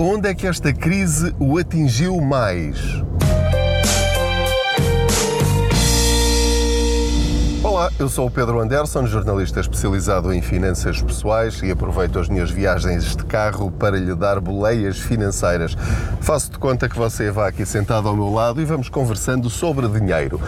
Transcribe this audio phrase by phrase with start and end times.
[0.00, 2.78] onde é que esta crise o atingiu mais?
[7.80, 12.50] Olá, eu sou o Pedro Anderson, jornalista especializado em finanças pessoais e aproveito as minhas
[12.50, 15.74] viagens de carro para lhe dar boleias financeiras.
[16.20, 19.88] Faço de conta que você vai aqui sentado ao meu lado e vamos conversando sobre
[19.88, 20.38] dinheiro.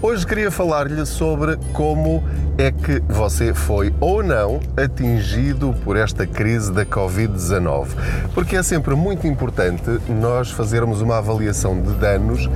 [0.00, 2.22] Hoje queria falar-lhe sobre como
[2.56, 7.88] é que você foi ou não atingido por esta crise da Covid-19.
[8.32, 12.48] Porque é sempre muito importante nós fazermos uma avaliação de danos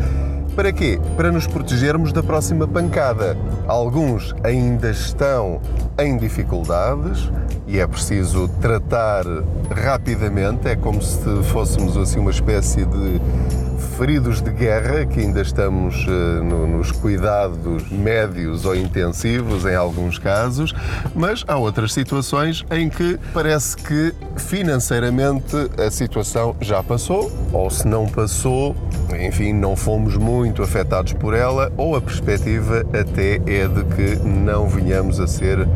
[0.54, 1.00] para quê?
[1.16, 3.36] Para nos protegermos da próxima pancada.
[3.66, 5.60] Alguns ainda estão
[5.98, 7.30] em dificuldades
[7.66, 9.24] e é preciso tratar
[9.70, 13.20] rapidamente, é como se fôssemos assim uma espécie de
[13.96, 20.18] feridos de guerra, que ainda estamos uh, no, nos cuidados médios ou intensivos em alguns
[20.18, 20.74] casos,
[21.14, 27.86] mas há outras situações em que parece que financeiramente a situação já passou, ou se
[27.86, 28.74] não passou,
[29.18, 34.68] enfim, não fomos muito afetados por ela, ou a perspectiva até é de que não
[34.68, 35.68] venhamos a ser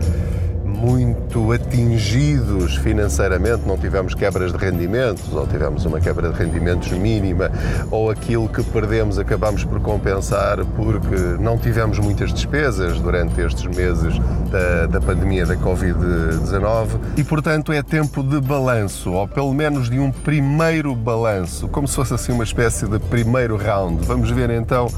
[0.77, 7.50] muito atingidos financeiramente, não tivemos quebras de rendimentos, ou tivemos uma quebra de rendimentos mínima,
[7.91, 14.14] ou aquilo que perdemos acabamos por compensar porque não tivemos muitas despesas durante estes meses
[14.50, 19.98] da, da pandemia da Covid-19 e, portanto, é tempo de balanço, ou pelo menos de
[19.98, 24.04] um primeiro balanço, como se fosse assim uma espécie de primeiro round.
[24.06, 24.88] Vamos ver então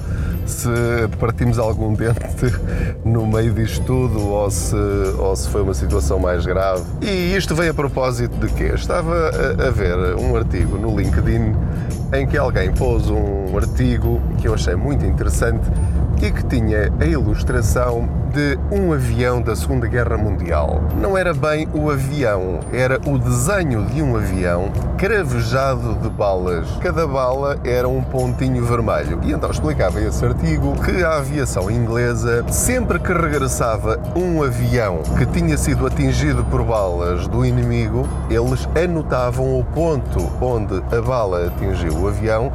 [0.48, 0.68] se
[1.20, 2.18] partimos algum dente
[3.04, 4.74] no meio disto tudo ou se,
[5.18, 6.82] ou se foi uma situação mais grave.
[7.02, 8.72] E isto veio a propósito de quê?
[8.74, 11.54] Estava a, a ver um artigo no LinkedIn
[12.14, 15.68] em que alguém pôs um artigo que eu achei muito interessante
[16.22, 20.82] e que tinha a ilustração de um avião da Segunda Guerra Mundial.
[21.00, 26.68] Não era bem o avião, era o desenho de um avião cravejado de balas.
[26.80, 29.20] Cada bala era um pontinho vermelho.
[29.22, 35.26] E então explicava esse artigo que a aviação inglesa, sempre que regressava um avião que
[35.26, 41.94] tinha sido atingido por balas do inimigo, eles anotavam o ponto onde a bala atingiu
[41.94, 42.52] o avião.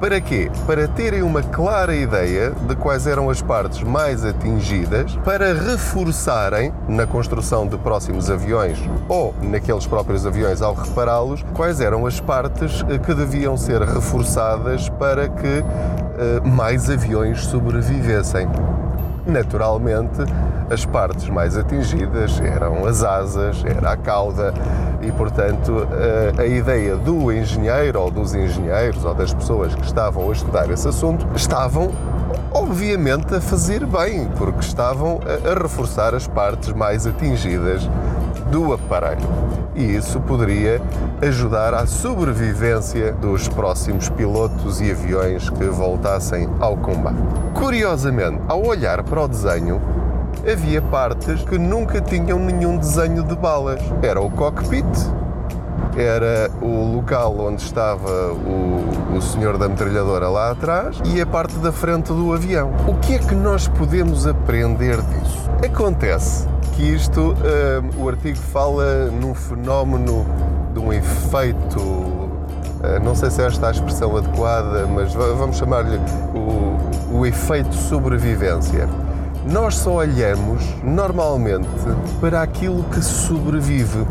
[0.00, 0.50] Para quê?
[0.66, 7.06] Para terem uma clara ideia de quais eram as partes mais atingidas para reforçarem na
[7.06, 12.98] construção de próximos aviões ou naqueles próprios aviões ao repará-los, quais eram as partes eh,
[12.98, 18.48] que deviam ser reforçadas para que uh, mais aviões sobrevivessem.
[19.26, 20.22] Naturalmente,
[20.70, 24.52] as partes mais atingidas eram as asas, era a cauda
[25.00, 25.86] e, portanto,
[26.36, 30.70] a, a, ideia do engenheiro ou dos engenheiros ou das pessoas que estavam a estudar
[30.70, 31.92] esse assunto estavam
[32.54, 37.88] obviamente a fazer bem, porque estavam a, a reforçar as partes mais atingidas
[38.50, 39.26] do aparelho.
[39.74, 40.80] E isso poderia
[41.22, 47.16] ajudar à sobrevivência dos próximos pilotos e aviões que voltassem ao combate.
[47.54, 49.80] Curiosamente, ao olhar para o desenho,
[50.50, 53.80] havia partes que nunca tinham nenhum desenho de balas.
[54.02, 54.86] Era o cockpit,
[55.96, 61.54] era o local onde estava o, o senhor da metralhadora lá atrás e a parte
[61.58, 62.72] da frente do avião.
[62.86, 65.50] O que é que nós podemos aprender disso?
[65.64, 70.26] Acontece que isto, uh, o artigo fala num fenómeno
[70.72, 75.56] de um efeito uh, não sei se é esta é a expressão adequada, mas vamos
[75.56, 75.98] chamar-lhe
[76.34, 78.88] o, o efeito sobrevivência.
[79.50, 81.68] Nós só olhamos normalmente
[82.20, 84.06] para aquilo que sobrevive.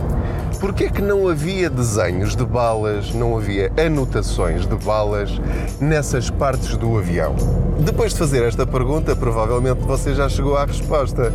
[0.61, 5.41] Porquê que não havia desenhos de balas, não havia anotações de balas
[5.79, 7.35] nessas partes do avião?
[7.79, 11.33] Depois de fazer esta pergunta, provavelmente você já chegou à resposta.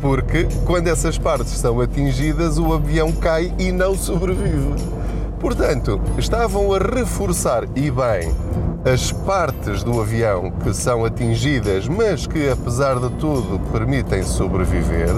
[0.00, 4.74] Porque quando essas partes são atingidas, o avião cai e não sobrevive.
[5.38, 8.34] Portanto, estavam a reforçar e bem
[8.84, 15.10] as partes do avião que são atingidas, mas que apesar de tudo permitem sobreviver,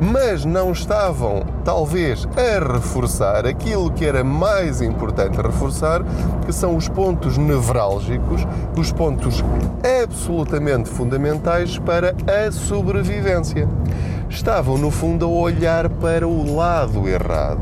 [0.00, 6.02] mas não estavam talvez a reforçar aquilo que era mais importante reforçar,
[6.46, 8.46] que são os pontos nevrálgicos,
[8.76, 9.44] os pontos
[10.02, 13.68] absolutamente fundamentais para a sobrevivência.
[14.28, 17.60] Estavam no fundo a olhar para o lado errado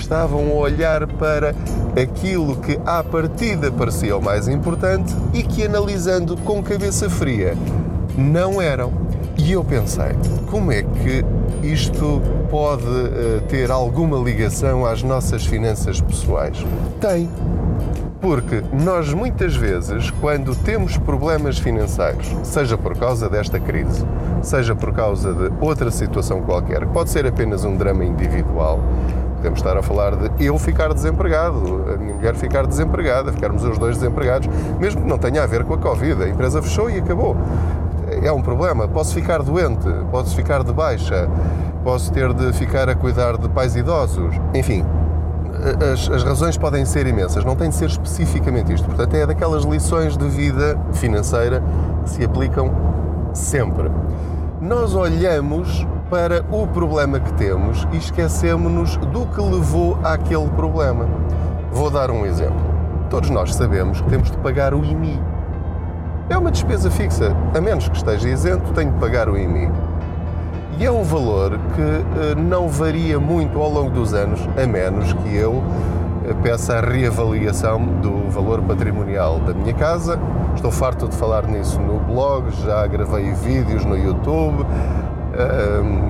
[0.00, 1.54] estavam a olhar para
[2.00, 7.54] aquilo que à partida parecia o mais importante e que, analisando com cabeça fria,
[8.16, 8.92] não eram.
[9.36, 10.12] E eu pensei,
[10.50, 11.24] como é que
[11.66, 12.20] isto
[12.50, 16.58] pode uh, ter alguma ligação às nossas finanças pessoais?
[17.00, 17.28] Tem.
[18.20, 24.04] Porque nós muitas vezes, quando temos problemas financeiros, seja por causa desta crise,
[24.42, 28.78] seja por causa de outra situação qualquer, pode ser apenas um drama individual,
[29.40, 33.78] Podemos estar a falar de eu ficar desempregado, a minha mulher ficar desempregada, ficarmos os
[33.78, 34.46] dois desempregados,
[34.78, 36.22] mesmo que não tenha a ver com a Covid.
[36.22, 37.34] A empresa fechou e acabou.
[38.22, 38.86] É um problema.
[38.86, 41.26] Posso ficar doente, posso ficar de baixa,
[41.82, 44.34] posso ter de ficar a cuidar de pais idosos.
[44.52, 44.84] Enfim,
[45.90, 48.84] as, as, razões podem ser imensas, não tem de ser especificamente isto.
[48.84, 51.62] Portanto, é daquelas lições de vida financeira
[52.04, 52.70] que se aplicam
[53.32, 53.90] sempre.
[54.60, 61.08] Nós olhamos para o problema que temos e esquecemos-nos do que levou àquele problema.
[61.70, 62.60] Vou dar um exemplo.
[63.08, 65.22] Todos nós sabemos que temos de pagar o IMI.
[66.28, 69.70] É uma despesa fixa, a menos que esteja isento, tenho de pagar o IMI.
[70.78, 75.12] E é um valor que eh, não varia muito ao longo dos anos, a menos
[75.12, 75.62] que eu
[76.28, 80.18] eh, peça a reavaliação do valor patrimonial da minha casa.
[80.56, 84.64] Estou farto de falar nisso no blog, já gravei vídeos no YouTube.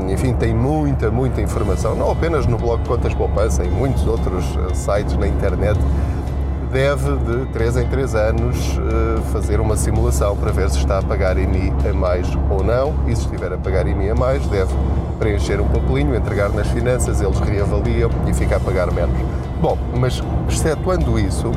[0.09, 4.75] Enfim, tem muita, muita informação, não apenas no blog Contas Poupança, em muitos outros eh,
[4.75, 5.79] sites na internet
[6.73, 11.03] deve, de 3 em 3 anos, eh, fazer uma simulação para ver se está a
[11.03, 12.95] pagar IMI a mais ou não.
[13.07, 14.73] E se estiver a pagar IMI a mais, deve
[15.19, 19.17] preencher um papelinho, entregar nas finanças, eles reavaliam e fica a pagar menos.
[19.61, 21.51] Bom, mas excetuando isso,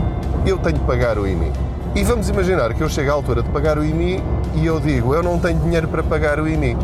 [0.45, 1.51] eu tenho de pagar o IMI.
[1.95, 4.21] E vamos imaginar que eu chego à altura de pagar o IMI
[4.55, 6.75] e eu digo, eu não tenho dinheiro para pagar o IMI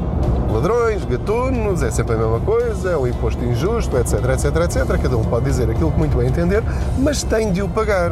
[0.52, 5.02] ladrões, gatunos, é sempre a mesma coisa, é o imposto injusto, etc, etc, etc.
[5.02, 6.64] Cada um pode dizer aquilo que muito bem entender,
[6.98, 8.12] mas tem de o pagar.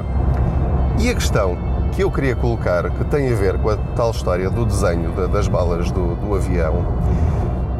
[0.99, 1.57] E a questão
[1.91, 5.47] que eu queria colocar, que tem a ver com a tal história do desenho das
[5.47, 6.85] balas do, do avião,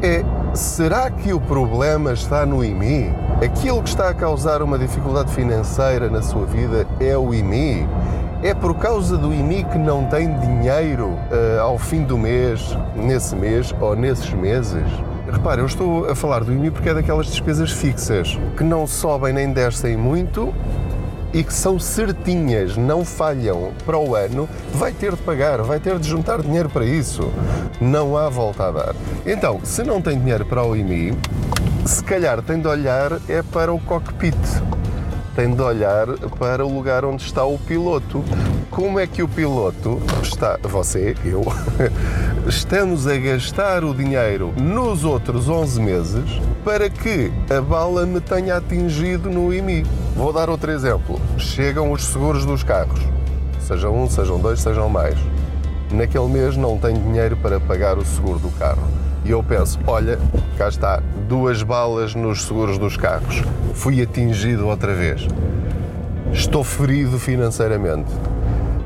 [0.02, 0.24] é:
[0.54, 3.12] será que o problema está no IMI?
[3.44, 7.86] Aquilo que está a causar uma dificuldade financeira na sua vida é o IMI?
[8.40, 13.34] É por causa do IMI que não tem dinheiro uh, ao fim do mês, nesse
[13.34, 14.84] mês ou nesses meses?
[15.28, 19.32] Repare, eu estou a falar do IMI porque é daquelas despesas fixas que não sobem
[19.32, 20.54] nem descem muito
[21.34, 25.98] e que são certinhas, não falham para o ano, vai ter de pagar, vai ter
[25.98, 27.32] de juntar dinheiro para isso.
[27.80, 28.94] Não há volta a dar.
[29.26, 31.12] Então, se não tem dinheiro para o IMI,
[31.84, 34.36] se calhar tem de olhar é para o cockpit
[35.38, 38.24] tem de olhar para o lugar onde está o piloto.
[38.72, 41.44] Como é que o piloto está, você, eu,
[42.48, 46.24] estamos a gastar o dinheiro nos outros 11 meses
[46.64, 49.86] para que a bala me tenha atingido no IMI?
[50.16, 51.20] Vou dar outro exemplo.
[51.38, 52.98] Chegam os seguros dos carros,
[53.60, 55.16] sejam um, sejam dois, sejam mais.
[55.92, 58.82] Naquele mês não tenho dinheiro para pagar o seguro do carro
[59.28, 60.18] e eu penso: olha,
[60.56, 63.42] cá está, duas balas nos seguros dos carros,
[63.74, 65.28] fui atingido outra vez,
[66.32, 68.10] estou ferido financeiramente,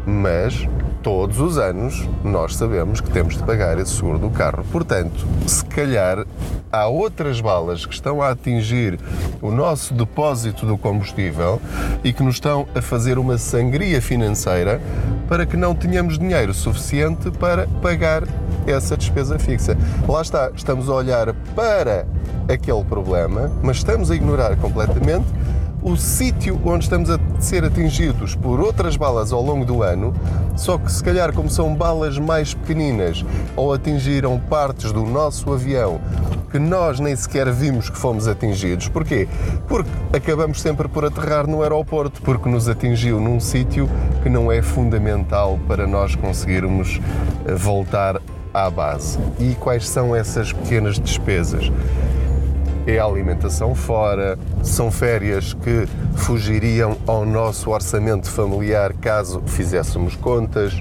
[0.05, 0.67] mas
[1.01, 4.65] todos os anos nós sabemos que temos de pagar esse seguro do carro.
[4.71, 6.25] Portanto, se calhar
[6.71, 8.99] há outras balas que estão a atingir
[9.41, 11.61] o nosso depósito do combustível
[12.03, 14.81] e que nos estão a fazer uma sangria financeira
[15.29, 18.25] para que não tenhamos dinheiro suficiente para pagar
[18.67, 19.77] essa despesa fixa.
[20.09, 22.07] Lá está, estamos a olhar para
[22.49, 25.27] aquele problema, mas estamos a ignorar completamente
[25.83, 30.15] o sítio onde estamos a ser atingidos por outras balas ao longo do ano,
[30.57, 33.25] só que se calhar como são balas mais pequeninas
[33.57, 36.01] ou atingiram partes do nosso avião
[36.53, 38.87] que nós nem sequer vimos que fomos atingidos.
[38.87, 39.27] Porquê?
[39.67, 43.89] Porque acabamos sempre por aterrar no aeroporto, porque nos atingiu num sítio
[44.23, 47.01] que não é fundamental para nós conseguirmos
[47.47, 48.21] eh, voltar
[48.53, 49.19] à base.
[49.39, 51.71] E quais são essas pequenas despesas?
[52.87, 60.81] É a alimentação fora, são férias que fugiriam ao nosso orçamento familiar caso fizéssemos contas,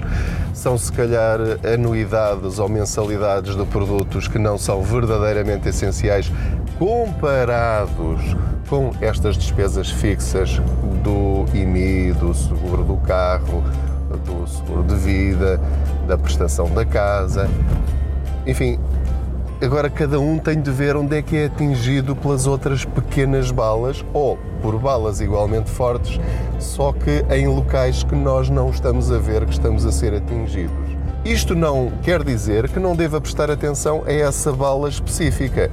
[0.52, 6.30] são se calhar anuidades ou mensalidades de produtos que não são verdadeiramente essenciais
[6.76, 8.36] comparados
[8.68, 10.60] com estas despesas fixas
[11.04, 13.62] do IMI, do seguro do carro,
[14.16, 15.60] do seguro de vida,
[16.06, 17.48] da prestação da casa.
[18.46, 18.78] Enfim,
[19.60, 24.04] agora cada um tem de ver onde é que é atingido pelas outras pequenas balas
[24.12, 26.20] ou por balas igualmente fortes,
[26.58, 30.92] só que em locais que nós não estamos a ver que estamos a ser atingidos.
[31.24, 35.70] Isto não quer dizer que não deva prestar atenção a essa bala específica.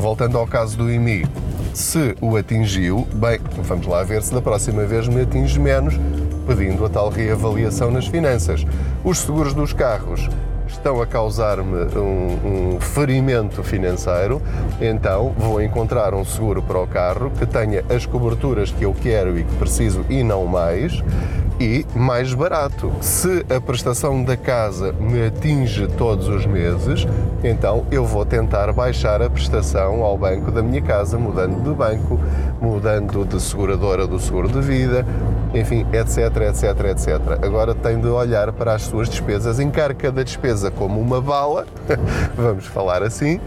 [0.00, 1.26] Voltando ao caso do IMI,
[1.74, 5.98] se o atingiu, bem, vamos lá ver se da próxima vez me atinge menos,
[6.46, 8.64] pedindo a tal reavaliação nas finanças.
[9.04, 10.28] Os seguros dos carros
[10.68, 14.42] estão a causar-me um, um, ferimento financeiro,
[14.80, 19.38] então vou encontrar um seguro para o carro que tenha as coberturas que eu quero
[19.38, 21.02] e que preciso e não mais,
[21.58, 22.92] e mais barato.
[23.00, 27.06] Se a prestação da casa me atinge todos os meses,
[27.42, 32.20] então eu vou tentar baixar a prestação ao banco da minha casa, mudando de banco,
[32.60, 35.06] mudando de seguradora do seguro de vida,
[35.58, 37.44] enfim, etc, etc, etc.
[37.44, 41.66] Agora tem de olhar para as suas despesas, encar cada despesa como uma bala,
[42.36, 43.40] vamos falar assim,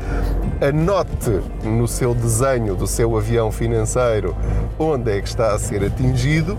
[0.61, 4.35] anote no seu desenho do seu avião financeiro
[4.79, 6.57] onde é que está a ser atingido,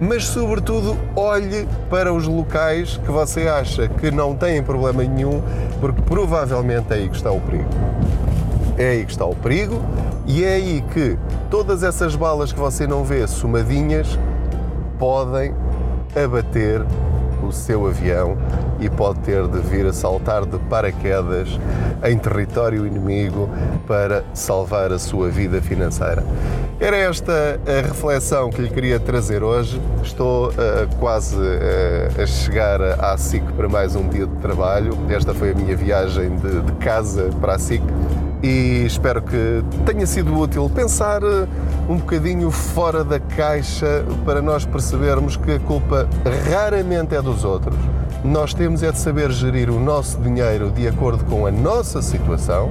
[0.00, 5.42] mas sobretudo olhe para os locais que você acha que não têm problema nenhum,
[5.80, 7.68] porque provavelmente é aí que está o perigo.
[8.78, 9.82] É aí que está o perigo
[10.26, 11.18] e é aí que
[11.50, 14.18] todas essas balas que você não vê somadinhas
[14.98, 15.54] podem
[16.16, 16.82] abater
[17.42, 18.36] o seu avião
[18.80, 21.58] e pode ter de vir a saltar de paraquedas
[22.04, 23.48] em território inimigo
[23.86, 26.22] para salvar a sua vida financeira.
[26.80, 29.80] Era esta a reflexão que lhe queria trazer hoje.
[30.02, 30.52] Estou uh,
[31.00, 34.96] quase uh, a chegar à SIC para mais um dia de trabalho.
[35.10, 37.82] Esta foi a minha viagem de, de casa para a SIC
[38.42, 41.46] e espero que tenha sido útil pensar eh,
[41.88, 46.08] um bocadinho fora da caixa para nós percebermos que a culpa
[46.48, 47.76] raramente é dos outros.
[48.24, 52.70] Nós temos é de saber gerir o nosso dinheiro de acordo com a nossa situação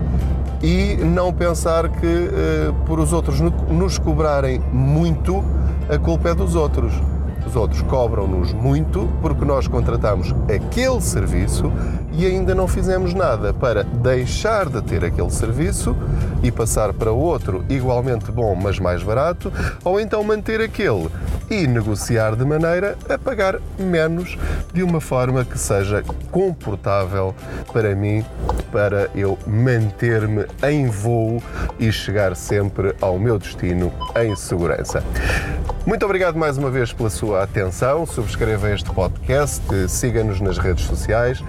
[0.61, 5.43] e não pensar que uh, por os outros nos cobrarem muito,
[5.89, 6.93] a culpa é dos outros.
[7.47, 11.71] Os outros cobram-nos muito porque nós contratamos aquele serviço
[12.11, 15.95] e ainda não fizemos nada para deixar de ter aquele serviço
[16.43, 19.49] e passar para outro igualmente bom, mas mais barato,
[19.81, 21.07] ou então manter aquele
[21.49, 24.37] e negociar de maneira a pagar menos
[24.73, 27.33] de uma forma que seja confortável
[27.71, 28.25] para mim,
[28.71, 31.41] para eu manter-me em voo
[31.79, 35.03] e chegar sempre ao meu destino em segurança.
[35.85, 38.05] Muito obrigado mais uma vez pela sua atenção.
[38.05, 41.41] Subscreva este podcast, siga-nos nas redes sociais.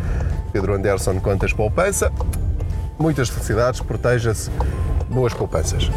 [0.52, 2.12] Pedro Anderson Contas Poupança.
[2.99, 4.50] Muitas felicidades, proteja-se,
[5.09, 5.90] boas poupanças.